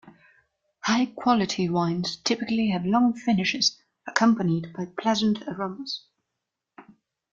High 0.79 1.05
quality 1.15 1.69
wines 1.69 2.15
typically 2.23 2.69
have 2.71 2.87
long 2.87 3.13
finishes 3.13 3.79
accompanied 4.07 4.73
by 4.73 4.87
pleasant 4.99 5.43
aromas. 5.47 6.07